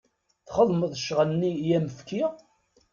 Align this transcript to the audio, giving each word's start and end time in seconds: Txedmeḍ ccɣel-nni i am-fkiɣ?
Txedmeḍ 0.47 0.91
ccɣel-nni 0.99 1.51
i 1.57 1.69
am-fkiɣ? 1.77 2.31